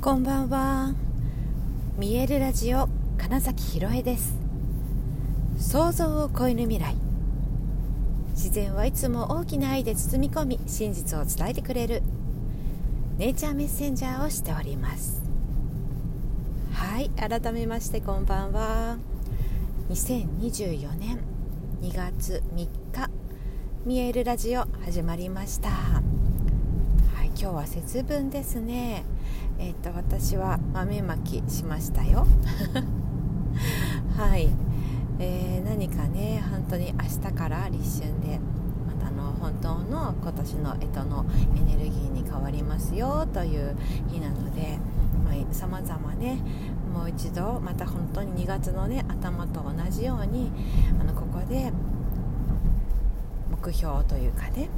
[0.00, 0.94] こんばんは。
[1.98, 4.36] 見えるラジオ金崎ひろえです。
[5.58, 6.94] 想像を超える未来。
[8.30, 12.02] 自然はいつも大きな愛で包み込み真実を伝えてくれる。
[13.18, 15.20] ネイチャーメッセンジャーをしております。
[16.72, 18.98] はい改めましてこんばんは。
[19.90, 21.18] 2024年
[21.82, 22.68] 2月3日
[23.84, 25.70] 見えるラジオ始まりました。
[27.40, 29.04] 今日は節分ですね。
[29.60, 32.26] えっ、と私は豆まきしましたよ。
[34.18, 34.48] はい、
[35.20, 38.40] えー、何かね本当に明日から立春で
[38.88, 43.76] またの本当の今年の干支のエネルギーに変わりますよという
[44.08, 44.80] 日なので
[45.52, 46.42] さまざ、まね
[46.92, 50.50] もう一度また本当に2月のね頭と同じように
[51.00, 51.72] あのここで
[53.48, 54.68] 目標というかね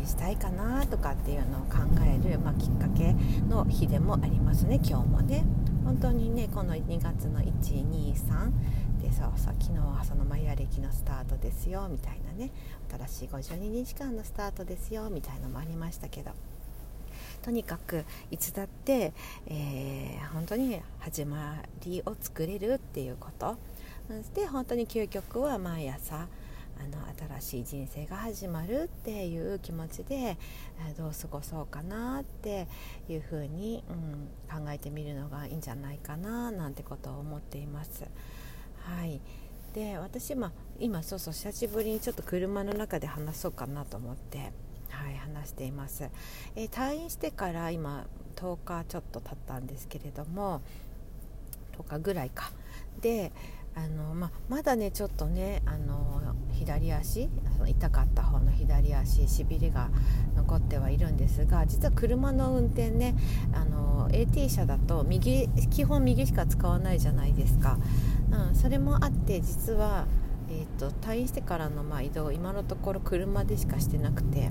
[0.00, 3.14] 何したいかなとかっていうのを考える、まあ、きっかけ
[3.48, 5.44] の日でもありますね今日もね。
[5.84, 12.50] 本当にねこの2月の123でそうそう昨日はそのマヤ歴のスタートですよみたいなね。
[13.08, 16.30] 新しい52日間のスタートですよみたいのもありましたけど。
[17.42, 19.12] とにかくいつだって、
[19.46, 23.56] えー、本当に始まりを作れるっていうこと。
[24.34, 26.26] で本当に究極は毎朝
[26.80, 26.98] あの
[27.40, 30.38] 新しい人生が始まるっていう気持ちで
[30.96, 32.66] どう過ごそうかなって
[33.08, 38.04] いうふうに、うん、考えてみるのがいいんじゃないかななんてことを思っています。
[38.78, 39.20] はい。
[39.74, 44.52] で私、ま今そうそう久しぶりにちょっと車の中で話そうかなと思って、
[44.88, 46.10] はい、話しています、
[46.56, 50.60] えー、退院してから今10日ちょっと経ったんですけれども
[51.78, 52.50] 10日ぐらいか。
[53.00, 53.32] で
[53.74, 56.29] あの、ままだねちょっとねあの
[56.60, 57.30] 左足
[57.66, 59.88] 痛かった方の左足しびれが
[60.36, 63.14] 残ってはいるんですが実は車の運転ね
[63.54, 67.78] あの AT 車だと右基本右しか使わないじゃないですか、
[68.30, 70.06] うん、それもあって実は、
[70.50, 74.50] えーと、退院してからのま移動今のところ車でしかしてなくて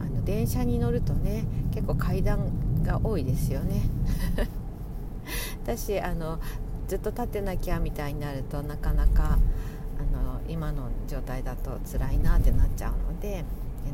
[0.00, 1.44] あの電車に乗るとね
[1.74, 3.82] 結構階段が多いですよね。
[5.62, 6.38] 私あの
[6.88, 9.38] ずっと立ってなきゃみたいになるとなかなか
[10.48, 13.44] 今の状態だと辛いなってなっちゃうので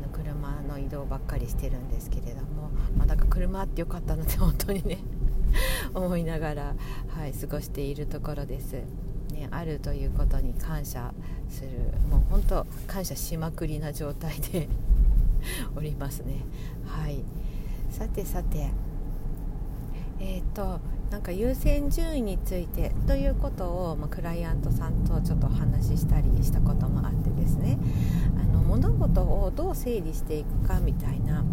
[0.01, 4.97] の車の移動ばっかりしてるんですけれども、まあ、だから車あってよかったなって本当にね
[5.93, 6.75] 思いながら、
[7.09, 8.73] はい、過ごしているところです。
[9.33, 11.13] ね、あるということに感謝
[11.49, 11.69] する
[12.09, 14.67] もう本当感謝しまくりな状態で
[15.75, 16.43] おりますね。
[16.85, 17.23] はい
[17.89, 18.71] さてさて
[20.19, 20.79] えっ、ー、と
[21.11, 27.77] なんか優先順位についてということを、まあ、クライアントさんとちょっとお話ししたりしたこともあってですね。
[28.41, 31.43] あの物事をどう整理していくかみたいな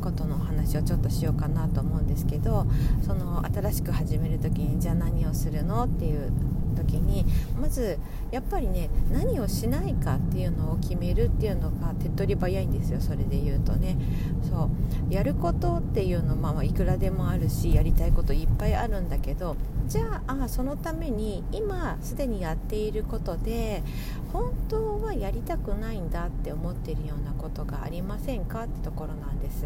[0.00, 2.66] ことのお話をちょっとしようかなと思うんですけど
[3.06, 6.32] その新しく始める時にじゃあ何をするのっていう
[6.74, 7.24] 時に
[7.60, 7.98] まず
[8.30, 13.96] やっぱりね何をしないかっていうのを決めるっていうのが手っ取り早いんですよそれで言うとね。
[14.48, 15.12] そう。
[15.12, 19.56] やることっていうのまあいくらでもあるしやりたいこといっぱいあるんだけど
[19.88, 23.82] じゃああそのために今すでにやっていることで
[24.34, 29.64] 本当はやりたくないんだって思っているようなことがありませんかってところなんです。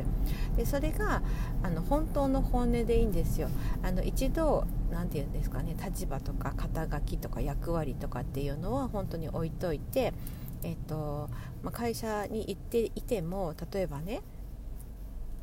[0.56, 1.22] でそれが
[1.64, 3.48] あの本当の本音でいいんですよ。
[3.82, 10.12] あの一度何て言うんですかね立場とか肩書きとか役割とかっていうのは本当に置いといて、
[10.62, 11.30] えっと
[11.64, 14.22] まあ、会社に行っていても例えばね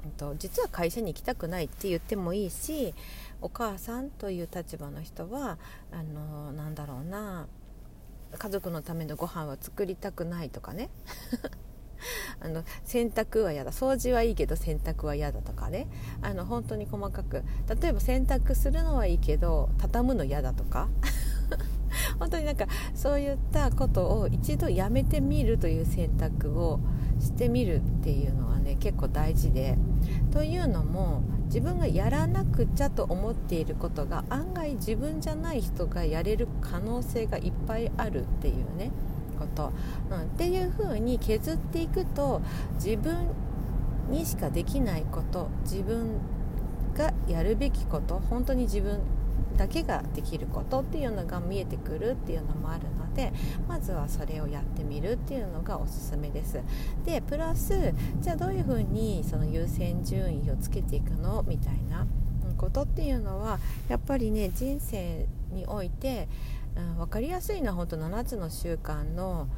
[0.09, 2.93] と実は会社に行きたくないって言ってもいいし
[3.41, 5.57] お母さんという立場の人は
[5.91, 7.47] あのなんだろうな
[8.37, 10.89] 家族のためのご飯は作りたくないとかね。
[12.39, 13.71] あの洗濯は嫌だ。
[13.71, 15.87] 掃除はいいけど洗濯は嫌だとかね。
[16.21, 17.43] あの本当に細かく。
[17.81, 20.89] 例えば洗濯するのはいいけど畳むの嫌だとか。
[22.19, 26.79] 本当になんかそういったことを一度やめてみるという選択を
[27.19, 29.77] してみるっていうのはね結構大事で。
[30.31, 38.91] というのも自分がやらなくちゃと思っていることが案外自分じゃない人がやれる可能性がいっぱいあるっていうね
[39.39, 39.71] こと、
[40.11, 42.41] うん、っていう風に削っていくと
[42.75, 43.29] 自分
[44.09, 46.19] にしかできないこと自分
[46.93, 48.99] がやるべきこと本当に自分
[49.57, 53.33] だけができることっていうのが見えてくるっていうのもあるので
[53.67, 56.61] まずはそれをやってみるっていうのがおすすめです。
[57.05, 61.43] でプラスじゃあどういうふうにその優先順位をつけていくの？
[61.43, 62.07] みたいな
[62.55, 66.29] ことっていうのはやっぱりね人生において、
[66.77, 69.49] うん、分かりやすいのは本当7つの習慣の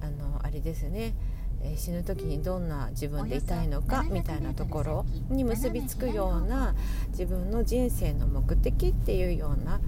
[0.00, 1.12] あのあれですね。
[1.62, 6.74] え死ぬ時にどんな自分でいたいのかみたいなところに結びつくような
[7.08, 9.82] 自分の人生の目的っていうような、うん、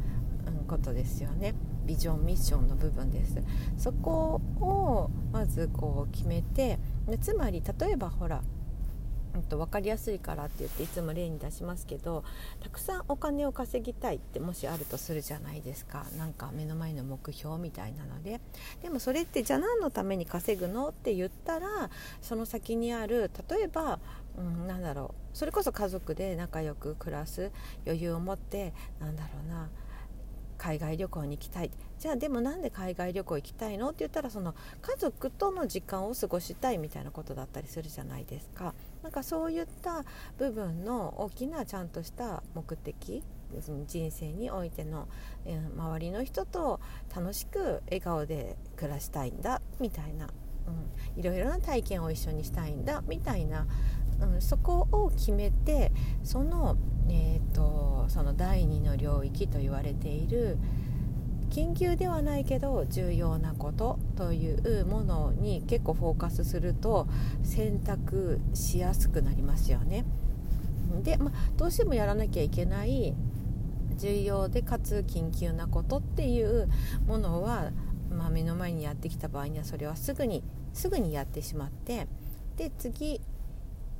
[0.73, 1.55] ことですよね。
[1.85, 3.37] ビジョンミッションの部分です。
[3.77, 6.79] そこをまずこう決めて
[7.21, 8.43] つまり例えばほら
[9.49, 12.23] と分かりやすいからって言っていつも例に出しますけど
[12.61, 16.07] たくさんお金を稼ぎたいってもしあるとするじゃないですか。
[16.17, 18.41] なんか目の前の目標みたいなので。
[18.83, 21.91] でもそれってじゃあ何のために稼ぐのって言ったら
[22.23, 23.99] その先にある例えば、
[24.39, 25.37] うん、なんだろう。
[25.37, 27.51] それこそ家族で仲良く暮らす
[27.85, 29.69] 余裕を持ってなんだろうな。
[30.63, 31.73] 海外旅行に行きたい。
[31.99, 38.73] じゃあでもなんで海外旅行行きたいのって言ったらその家族との時間を過ごしたいみたいなことだったりするじゃないですか。
[39.03, 40.05] なんかそういった
[40.39, 43.25] 部分の大きなちゃんとした目的
[43.89, 45.09] 人生においての、
[45.45, 46.81] え、周りの人と
[47.15, 50.29] 楽しく笑顔で暮らしたいんだみたいな、
[50.69, 53.67] うん、いろいろな体験を一緒にしたいんだみたいな、
[54.23, 55.93] うん、そこを決めて
[56.23, 56.77] その
[57.09, 60.59] えーと、その第二の領域と言われている
[61.51, 67.07] 緊急ではないけど重要なことというものに結構フォーカスすると
[67.43, 70.05] 選択しやすくなりますよね。
[71.03, 73.15] で、まどうしてもやらなきゃいけない
[73.97, 76.69] 重要でかつ緊急なことっていう
[77.07, 77.71] ものは、
[78.11, 80.43] まあ、目の前にやってきた場合にはそれはすぐに
[80.73, 82.07] すぐにやってしまって
[82.57, 83.21] で次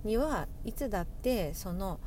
[0.05, 2.01] にはいつだってその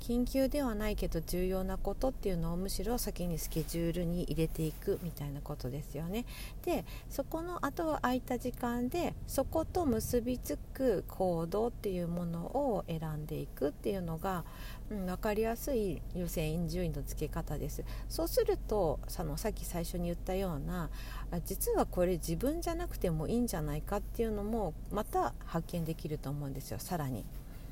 [0.00, 6.24] 緊急ではないけど重要なことっていうのをむしろ先にスケジュールに入れていくみたいなことですよね。
[6.64, 14.44] でそこの後は空いた時間でそこと結びつく行動っていうものを選んでいくっていうのが、
[14.90, 17.84] うん、分かりやすい優先順位の付け方です。
[18.08, 20.90] そうするとそのさっき最初に言ったような
[21.44, 27.24] 実はこれ自分じゃなくてもいいんじゃないかっていうのもまた発見できると思うんですよさらに。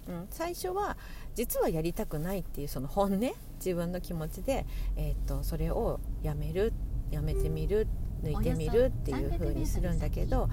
[0.09, 0.97] うん、最初は
[1.35, 3.21] 実はやりたくないっていうその本音
[3.57, 4.67] 自分の気持ちで、
[4.97, 6.73] えーと、それをやめる
[7.11, 7.87] やめてみる
[8.23, 10.49] 抜いてみるっていう風にするんだけど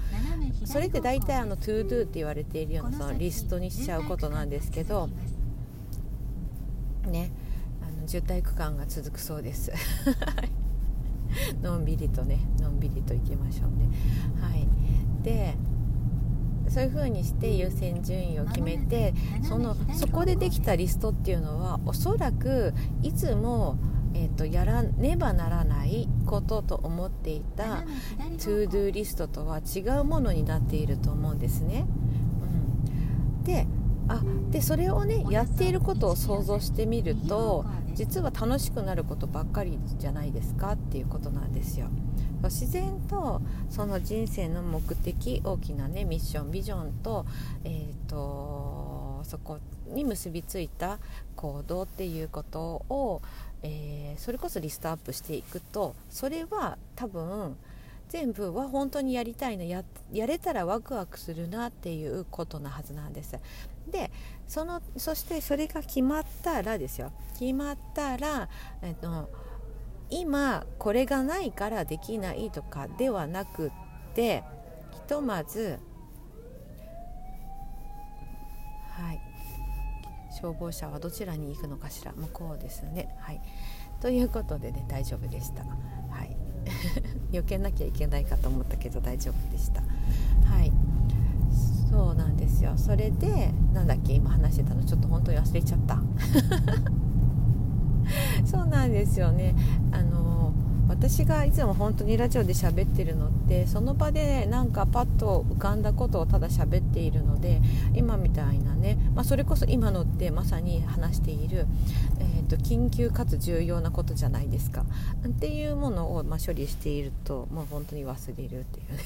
[0.64, 5.08] それって大体あの to do って言われているようなそのリストにしちゃうことなんですけど
[7.06, 7.32] ね
[7.82, 9.72] あの渋滞区間が続くそうです。
[11.62, 13.88] のんびりとねのんびりと行きましょうね。
[14.40, 14.68] はい。
[15.22, 15.56] で
[16.68, 23.76] そういう風にして優先順位を決めてそのそこでできたリストっていうのはおそらくいつも、
[24.14, 27.84] えーと、やらねばならないことと思っていた
[28.38, 31.86] ToDo リストとは違うものになっていると思うんですね。
[33.38, 33.66] うん、で
[34.08, 37.64] あでそれをねやっていることを想像してみると
[37.94, 41.88] 実は楽しくなることばっかりじゃないですかっていうことなんですよ。
[42.48, 47.26] 自然とその人生の目的大きなねミッションビジョンと,、
[47.64, 49.58] えーと、そこ
[49.88, 50.98] に結びついた
[51.36, 53.22] 行動っていうことを、
[53.62, 57.56] えー、それこそリストアップしていくとそれは多分
[58.08, 59.82] 全部は本当にやりたいなや
[60.12, 63.36] やれたらワクワクするなっていうことなはずなんです。
[63.90, 64.10] で
[64.46, 68.48] そのそしてそれが決まったらですよ決まったら、
[68.82, 69.28] えっと
[70.10, 73.70] 今これがないからできないとかではなくっ
[74.14, 74.44] て
[74.92, 75.78] ひとまず
[78.90, 79.20] はい。
[80.30, 82.12] 消防車はどちらに行くのかしら。
[82.12, 83.14] 向こうですね。
[83.20, 83.40] はい。
[84.00, 85.62] ということでね大丈夫でした。
[85.64, 86.36] はい。
[87.32, 89.80] 避けなきゃいけないかと思ったけど大丈夫でした。
[89.80, 90.72] はい。
[91.90, 92.76] そうなんですよ。
[92.76, 94.14] それでなんだっけ？
[94.14, 94.84] 今話してたの。
[94.84, 96.00] ちょっと本当に忘れちゃった。
[98.44, 99.54] そうなんですよね。
[99.92, 100.24] あの
[100.88, 107.60] 私がいつも本当にラジオで喋ってるのってその場でなんかパッと浮かんだことをただ喋っているので
[107.94, 111.66] 今みたいなね、まあ、それこそ今のってまさに話している、
[112.20, 114.84] えーと、緊急かつ重要なことじゃないですか。
[115.26, 118.98] っていうものを、ま、処理しているともう本当に忘れるっていうね。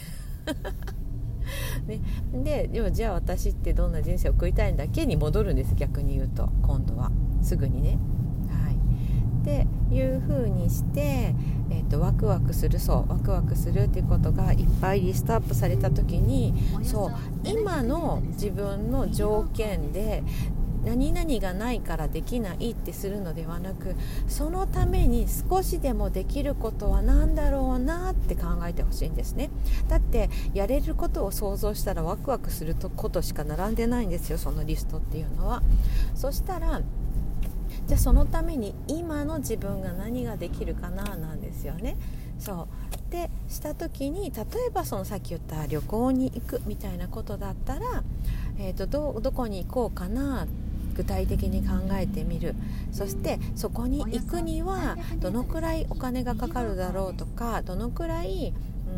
[1.86, 2.00] ね、
[2.44, 6.50] ででもじゃあ私ってどんな人生を送りたいんだっけに戻るんです逆に言うと。
[6.62, 7.10] 今度は。
[7.42, 7.98] すぐにね。
[9.48, 11.34] っていう風にして、
[11.70, 17.12] えーと、ワクワクするそうワクワクするっていうことがいっぱいリストアップされた時にそう
[17.44, 20.22] 今の自分の条件で
[20.84, 29.50] 何々がないからできないってするのではなくそのために少しでもできることは何だろうなって考えてほしいんですね。
[29.88, 35.62] だってやれることを想像したらワクワクすることしか並んでないんですよそのリストっていうのは。
[36.14, 36.80] そしたら
[37.88, 41.96] じゃあそのために今の自分が何ができるかななんですよね。
[42.38, 42.68] そ
[43.08, 43.10] う。
[43.10, 48.04] でした時に例えばそのさっき言った旅行に行くみたいなことだったら、
[48.58, 50.46] えーと、どどこに行こうかな
[50.94, 52.54] 具体的に考えてみる。
[52.92, 58.52] そしてそこに行くにはどのくらいお金がかかるだろうとかどのくらい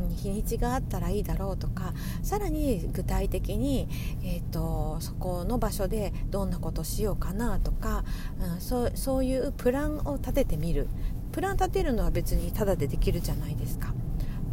[0.09, 1.93] うん、日にちがあったらいいだろうとか
[2.23, 3.89] さらに具体的に、
[4.23, 8.05] えーと、そこの場所でどんなことしようかなとか、
[8.41, 10.89] うん、そうそういうプランを立ててみる
[11.33, 13.95] プラン立てるのは別にただでできるじゃないですか。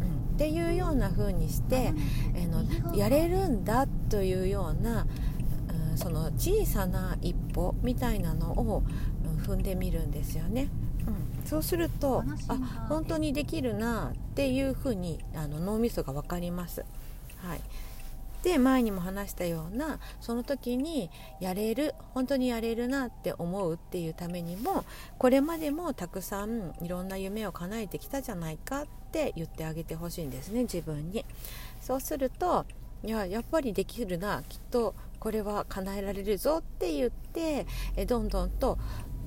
[0.00, 1.92] うん、っていうような風にして、
[2.34, 5.06] えー、のやれるんだというような、
[5.90, 9.17] うん、その小さな一歩みたいなのを、うん、
[9.48, 10.68] 踏んでみるんですよね。
[11.06, 11.10] う
[11.44, 16.84] ん、そうするとあ本当にできるなっていうふうにあの脳みそが分かります。
[17.38, 17.60] はい、
[18.42, 24.84] で前にも話したようなその時にやれる本当にやれるなって思うっていうためにも
[25.18, 31.24] これまでもたくさんいろんな夢を叶えてきたじゃないかって言ってあげてほしいんですね自分に。
[31.80, 32.66] そうすると
[33.04, 38.78] いややっぱりできるなきっとこれは叶えられるぞって言ってえどんどんと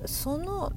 [0.06, 0.72] その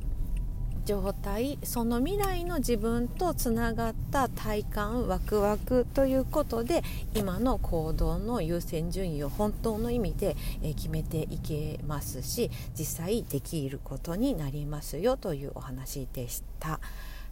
[0.86, 6.84] 状態その未来の自分とつながった体感ワクワクということで
[7.16, 10.36] 今の行動の優先順位を本当の意味で
[10.76, 16.80] 決めていけますし実際できることになりますよというお話でした。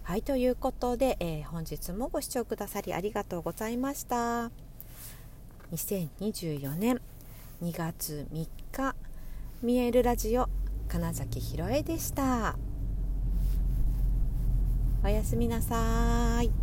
[0.02, 4.52] はいということで、えー、本日もご視聴くださりありがとうございました。
[5.72, 7.00] 2024年
[7.64, 8.96] 2月3日
[9.62, 10.50] 見えるラジオ
[10.94, 12.56] 金崎ひろえでした。
[15.04, 16.63] おやすみなさい。